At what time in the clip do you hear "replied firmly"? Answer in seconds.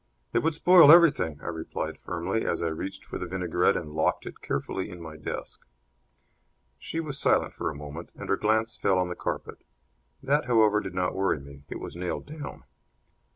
1.49-2.43